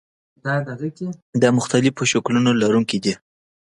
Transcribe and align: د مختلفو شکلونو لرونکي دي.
د 1.41 1.43
مختلفو 1.57 2.03
شکلونو 2.11 2.51
لرونکي 2.61 2.97
دي. 3.03 3.13